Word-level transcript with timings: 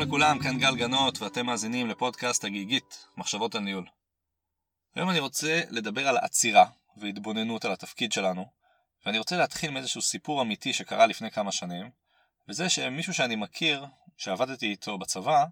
לכולם, 0.00 0.38
כאן 0.38 0.58
גל 0.58 0.76
גנות, 0.76 1.22
ואתם 1.22 1.46
מאזינים 1.46 1.88
לפודקאסט 1.88 2.44
הגיגית, 2.44 3.06
מחשבות 3.16 3.54
על 3.54 3.60
ניהול. 3.60 3.86
היום 4.94 5.10
אני 5.10 5.18
רוצה 5.18 5.60
לדבר 5.70 6.08
על 6.08 6.16
עצירה 6.16 6.66
והתבוננות 6.96 7.64
על 7.64 7.72
התפקיד 7.72 8.12
שלנו, 8.12 8.46
ואני 9.06 9.18
רוצה 9.18 9.36
להתחיל 9.36 9.70
מאיזשהו 9.70 10.02
סיפור 10.02 10.42
אמיתי 10.42 10.72
שקרה 10.72 11.06
לפני 11.06 11.30
כמה 11.30 11.52
שנים, 11.52 11.90
וזה 12.48 12.68
שמישהו 12.68 13.14
שאני 13.14 13.36
מכיר, 13.36 13.86
שעבדתי 14.16 14.66
איתו 14.66 14.98
בצבא, 14.98 15.44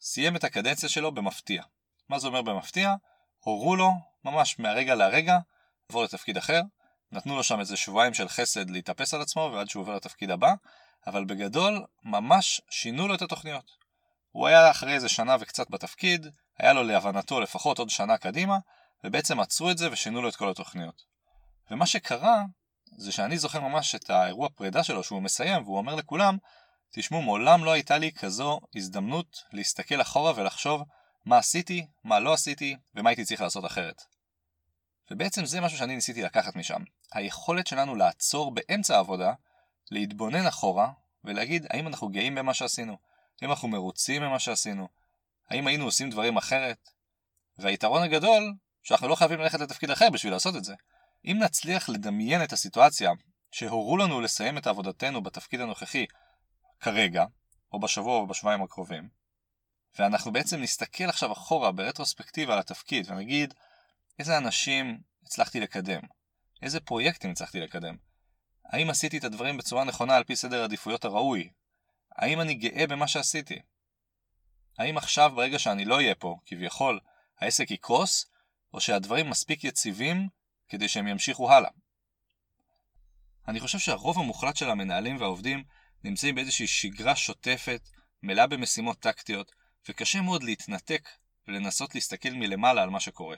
סיים 0.00 0.36
את 0.36 0.44
הקדנציה 0.44 0.88
שלו 0.88 1.12
במפתיע. 1.12 1.62
מה 2.08 2.18
זה 2.18 2.26
אומר 2.26 2.42
במפתיע? 2.42 2.94
הורו 3.40 3.76
לו, 3.76 3.90
ממש 4.24 4.58
מהרגע 4.58 4.94
להרגע, 4.94 5.38
לעבור 5.88 6.04
לתפקיד 6.04 6.36
אחר, 6.36 6.60
נתנו 7.12 7.36
לו 7.36 7.44
שם 7.44 7.60
איזה 7.60 7.76
שבועיים 7.76 8.14
של 8.14 8.28
חסד 8.28 8.70
להתאפס 8.70 9.14
על 9.14 9.22
עצמו 9.22 9.50
ועד 9.54 9.70
שהוא 9.70 9.80
עובר 9.80 9.96
לתפקיד 9.96 10.30
הבא, 10.30 10.54
אבל 11.06 11.24
בגדול 11.24 11.84
ממש 12.04 12.60
שינו 12.70 13.08
לו 13.08 13.14
את 13.14 13.22
התוכניות. 13.22 13.70
הוא 14.30 14.46
היה 14.46 14.70
אחרי 14.70 14.94
איזה 14.94 15.08
שנה 15.08 15.36
וקצת 15.40 15.70
בתפקיד, 15.70 16.26
היה 16.58 16.72
לו 16.72 16.82
להבנתו 16.82 17.40
לפחות 17.40 17.78
עוד 17.78 17.90
שנה 17.90 18.18
קדימה, 18.18 18.58
ובעצם 19.04 19.40
עצרו 19.40 19.70
את 19.70 19.78
זה 19.78 19.92
ושינו 19.92 20.22
לו 20.22 20.28
את 20.28 20.36
כל 20.36 20.50
התוכניות. 20.50 21.02
ומה 21.70 21.86
שקרה, 21.86 22.42
זה 22.98 23.12
שאני 23.12 23.38
זוכר 23.38 23.60
ממש 23.60 23.94
את 23.94 24.10
האירוע 24.10 24.48
פרידה 24.48 24.84
שלו 24.84 25.02
שהוא 25.02 25.22
מסיים, 25.22 25.62
והוא 25.62 25.78
אומר 25.78 25.94
לכולם, 25.94 26.36
תשמעו, 26.92 27.22
מעולם 27.22 27.64
לא 27.64 27.70
הייתה 27.70 27.98
לי 27.98 28.12
כזו 28.12 28.60
הזדמנות 28.76 29.42
להסתכל 29.52 30.00
אחורה 30.00 30.32
ולחשוב 30.36 30.82
מה 31.24 31.38
עשיתי, 31.38 31.86
מה 32.04 32.20
לא 32.20 32.32
עשיתי, 32.32 32.76
ומה 32.94 33.10
הייתי 33.10 33.24
צריך 33.24 33.40
לעשות 33.40 33.64
אחרת. 33.64 34.02
ובעצם 35.10 35.44
זה 35.44 35.60
משהו 35.60 35.78
שאני 35.78 35.94
ניסיתי 35.94 36.22
לקחת 36.22 36.56
משם. 36.56 36.82
היכולת 37.12 37.66
שלנו 37.66 37.94
לעצור 37.94 38.54
באמצע 38.54 38.96
העבודה, 38.96 39.32
להתבונן 39.90 40.46
אחורה, 40.46 40.92
ולהגיד 41.24 41.66
האם 41.70 41.86
אנחנו 41.86 42.08
גאים 42.08 42.34
במה 42.34 42.54
שעשינו, 42.54 42.96
האם 43.42 43.50
אנחנו 43.50 43.68
מרוצים 43.68 44.22
ממה 44.22 44.38
שעשינו, 44.38 44.88
האם 45.48 45.66
היינו 45.66 45.84
עושים 45.84 46.10
דברים 46.10 46.36
אחרת. 46.36 46.88
והיתרון 47.58 48.02
הגדול, 48.02 48.54
שאנחנו 48.82 49.08
לא 49.08 49.14
חייבים 49.14 49.40
ללכת 49.40 49.60
לתפקיד 49.60 49.90
אחר 49.90 50.10
בשביל 50.10 50.32
לעשות 50.32 50.56
את 50.56 50.64
זה. 50.64 50.74
אם 51.24 51.38
נצליח 51.42 51.88
לדמיין 51.88 52.44
את 52.44 52.52
הסיטואציה 52.52 53.10
שהורו 53.52 53.96
לנו 53.96 54.20
לסיים 54.20 54.58
את 54.58 54.66
עבודתנו 54.66 55.22
בתפקיד 55.22 55.60
הנוכחי 55.60 56.06
כרגע, 56.80 57.24
או 57.72 57.80
בשבוע 57.80 58.16
או 58.16 58.26
בשבועיים 58.26 58.62
הקרובים, 58.62 59.08
ואנחנו 59.98 60.32
בעצם 60.32 60.60
נסתכל 60.60 61.04
עכשיו 61.04 61.32
אחורה 61.32 61.72
ברטרוספקטיבה 61.72 62.52
על 62.52 62.58
התפקיד 62.58 63.10
ונגיד 63.10 63.54
איזה 64.18 64.38
אנשים 64.38 65.00
הצלחתי 65.26 65.60
לקדם, 65.60 66.00
איזה 66.62 66.80
פרויקטים 66.80 67.30
הצלחתי 67.30 67.60
לקדם, 67.60 67.96
האם 68.72 68.90
עשיתי 68.90 69.18
את 69.18 69.24
הדברים 69.24 69.56
בצורה 69.56 69.84
נכונה 69.84 70.16
על 70.16 70.24
פי 70.24 70.36
סדר 70.36 70.60
העדיפויות 70.60 71.04
הראוי, 71.04 71.50
האם 72.16 72.40
אני 72.40 72.54
גאה 72.54 72.86
במה 72.86 73.08
שעשיתי, 73.08 73.58
האם 74.78 74.96
עכשיו 74.96 75.32
ברגע 75.34 75.58
שאני 75.58 75.84
לא 75.84 75.94
אהיה 75.94 76.14
פה, 76.14 76.38
כביכול, 76.46 77.00
העסק 77.38 77.70
יקרוס, 77.70 78.26
או 78.74 78.80
שהדברים 78.80 79.30
מספיק 79.30 79.64
יציבים 79.64 80.28
כדי 80.68 80.88
שהם 80.88 81.06
ימשיכו 81.06 81.52
הלאה. 81.52 81.70
אני 83.48 83.60
חושב 83.60 83.78
שהרוב 83.78 84.18
המוחלט 84.18 84.56
של 84.56 84.70
המנהלים 84.70 85.20
והעובדים 85.20 85.64
נמצאים 86.04 86.34
באיזושהי 86.34 86.66
שגרה 86.66 87.16
שוטפת, 87.16 87.88
מלאה 88.22 88.46
במשימות 88.46 88.98
טקטיות, 88.98 89.52
וקשה 89.88 90.20
מאוד 90.20 90.42
להתנתק 90.42 91.08
ולנסות 91.48 91.94
להסתכל 91.94 92.30
מלמעלה 92.30 92.82
על 92.82 92.90
מה 92.90 93.00
שקורה. 93.00 93.36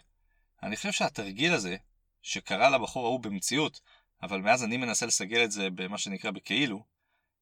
אני 0.62 0.76
חושב 0.76 0.92
שהתרגיל 0.92 1.52
הזה, 1.52 1.76
שקרה 2.22 2.70
לבחור 2.70 3.06
ההוא 3.06 3.20
במציאות, 3.20 3.80
אבל 4.22 4.40
מאז 4.40 4.64
אני 4.64 4.76
מנסה 4.76 5.06
לסגל 5.06 5.44
את 5.44 5.52
זה 5.52 5.70
במה 5.70 5.98
שנקרא 5.98 6.30
בכאילו, 6.30 6.84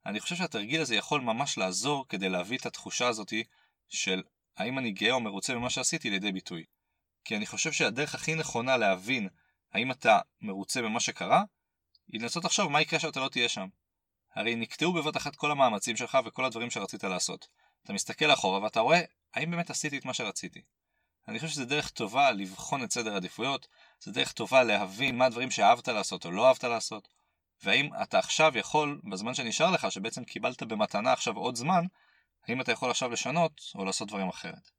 אני 0.07 0.21
חושב 0.21 0.37
שהתרגיל 0.37 0.81
הזה 0.81 0.95
יכול 0.97 1.21
ממש 1.21 1.59
לעזור 1.59 2.09
כדי 2.09 2.29
להביא 2.29 2.59
את 2.59 2.67
התחושה 2.67 3.09
הזאתי 3.09 3.45
של 3.89 4.23
האם 4.57 4.79
אני 4.79 4.91
גאה 4.91 5.13
או 5.13 5.21
מרוצה 5.21 5.55
ממה 5.55 5.71
שעשיתי 5.71 6.11
לידי 6.11 6.33
ביטוי. 6.33 6.65
כי 7.25 7.37
אני 7.37 7.47
חושב 7.47 7.73
שהדרך 7.73 8.15
הכי 8.15 8.35
נכונה 8.35 8.77
להבין 8.77 9.29
האם 9.73 9.91
אתה 9.91 10.19
מרוצה 10.41 10.83
במה 10.83 11.01
שקרה, 11.01 11.43
היא 12.13 12.21
לנסות 12.21 12.45
לחשוב 12.45 12.73
מה 12.73 12.81
יקרה 12.81 13.01
שאתה 13.01 13.21
לא 13.21 13.29
תהיה 13.29 13.49
שם. 13.49 13.69
הרי 14.35 14.55
נקטעו 14.55 14.93
בבת 14.93 15.17
אחת 15.17 15.37
כל 15.37 15.51
המאמצים 15.51 15.97
שלך 15.97 16.19
וכל 16.25 16.45
הדברים 16.45 16.71
שרצית 16.71 17.05
לעשות. 17.05 17.49
אתה 17.85 17.93
מסתכל 17.93 18.33
אחורה 18.33 18.63
ואתה 18.63 18.81
רואה 18.81 19.01
האם 19.35 19.51
באמת 19.51 19.71
עשיתי 19.71 19.99
את 19.99 20.05
מה 20.05 20.15
שרציתי. 20.15 20.63
אני 21.29 21.39
חושב 21.39 21.53
שזו 21.53 21.65
דרך 21.65 21.91
טובה 21.91 22.31
לבחון 22.31 22.85
את 22.85 22.93
סדר 22.93 23.13
העדיפויות, 23.13 23.69
זו 24.01 24.13
דרך 24.13 24.33
טובה 24.33 24.63
להבין 24.63 25.17
מה 25.17 25.27
הדברים 25.27 25.51
שאהבת 25.51 25.89
לעשות 25.89 26.25
או 26.25 26.31
לא 26.31 26.49
אהבת 26.49 26.65
לעשות, 26.65 27.09
והאם 27.63 27.91
אתה 28.03 28.19
עכשיו 28.19 28.59
יכול, 28.59 29.01
בזמן 29.11 29.35
שנשאר 29.35 29.71
לך, 29.71 29.93
שבעצם 29.93 30.25
קיבלת 30.25 30.63
במתנה 30.63 31.13
עכשיו 31.13 31.37
עוד 31.37 31.57
זמן, 31.57 31.85
האם 32.49 32.61
אתה 32.61 32.73
יכול 32.73 32.91
עכשיו 32.91 33.11
לשנות 33.11 33.61
או 33.75 33.85
לעשות 33.85 34.09
דברים 34.09 34.29
אחרת. 34.29 34.71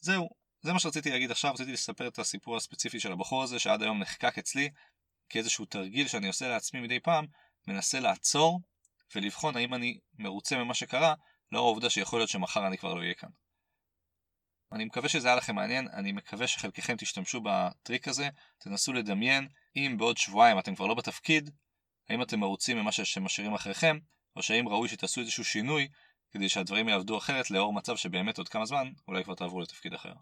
זהו, 0.00 0.28
זה 0.62 0.72
מה 0.72 0.78
שרציתי 0.78 1.10
להגיד 1.10 1.30
עכשיו, 1.30 1.54
רציתי 1.54 1.72
לספר 1.72 2.08
את 2.08 2.18
הסיפור 2.18 2.56
הספציפי 2.56 3.00
של 3.00 3.12
הבחור 3.12 3.42
הזה 3.42 3.58
שעד 3.58 3.82
היום 3.82 3.98
נחקק 3.98 4.38
אצלי 4.38 4.70
כאיזשהו 5.28 5.64
תרגיל 5.64 6.08
שאני 6.08 6.26
עושה 6.26 6.48
לעצמי 6.48 6.80
מדי 6.80 7.00
פעם, 7.00 7.26
מנסה 7.66 8.00
לעצור 8.00 8.60
ולבחון 9.14 9.56
האם 9.56 9.74
אני 9.74 9.98
מרוצה 10.18 10.56
ממה 10.56 10.74
שקרה, 10.74 11.14
לאור 11.52 11.66
העובדה 11.66 11.90
שיכול 11.90 12.18
להיות 12.18 12.30
שמחר 12.30 12.66
אני 12.66 12.78
כבר 12.78 12.94
לא 12.94 13.00
אהיה 13.00 13.14
כאן. 13.14 13.28
אני 14.72 14.84
מקווה 14.84 15.08
שזה 15.08 15.28
היה 15.28 15.36
לכם 15.36 15.54
מעניין, 15.54 15.88
אני 15.88 16.12
מקווה 16.12 16.46
שחלקכם 16.46 16.96
תשתמשו 16.96 17.40
בטריק 17.44 18.08
הזה, 18.08 18.28
תנסו 18.58 18.92
לדמיין 18.92 19.48
אם 19.76 19.94
בעוד 19.98 20.16
שבועיים 20.16 20.58
אתם 20.58 20.74
כבר 20.74 20.86
לא 20.86 20.94
בתפקיד, 20.94 21.50
האם 22.08 22.22
אתם 22.22 22.40
מרוצים 22.40 22.78
ממה 22.78 22.92
שמשאירים 22.92 23.54
אחריכם, 23.54 23.98
או 24.36 24.42
שהאם 24.42 24.68
ראוי 24.68 24.88
שתעשו 24.88 25.20
איזשהו 25.20 25.44
שינוי 25.44 25.88
כדי 26.30 26.48
שהדברים 26.48 26.88
יעבדו 26.88 27.18
אחרת 27.18 27.50
לאור 27.50 27.72
מצב 27.72 27.96
שבאמת 27.96 28.38
עוד 28.38 28.48
כמה 28.48 28.66
זמן 28.66 28.90
אולי 29.08 29.24
כבר 29.24 29.34
תעברו 29.34 29.60
לתפקיד 29.60 29.94
אחר. 29.94 30.12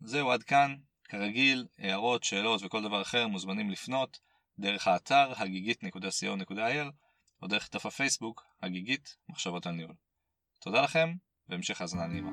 זהו 0.00 0.30
עד 0.30 0.42
כאן, 0.42 0.74
כרגיל, 1.04 1.66
הערות, 1.78 2.24
שאלות 2.24 2.60
וכל 2.64 2.82
דבר 2.82 3.02
אחר 3.02 3.26
מוזמנים 3.26 3.70
לפנות 3.70 4.18
דרך 4.58 4.88
האתר 4.88 5.32
הגיגית.co.il 5.36 6.90
או 7.42 7.46
דרך 7.46 7.68
דף 7.72 7.86
הפייסבוק 7.86 8.46
הגיגית 8.62 9.16
מחשבות 9.28 9.66
על 9.66 9.72
ניהול. 9.72 9.94
תודה 10.60 10.82
לכם 10.82 11.14
והמשך 11.48 11.80
האזנה 11.80 12.06
נעימה. 12.06 12.30